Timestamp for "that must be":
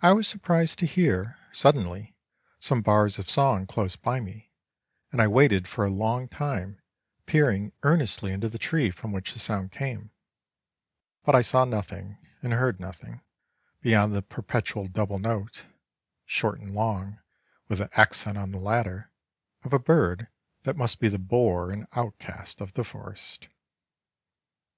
20.62-21.08